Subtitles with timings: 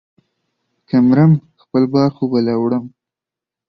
[0.87, 1.31] که مرم،
[1.61, 2.85] خپل بار خو به لا وړم.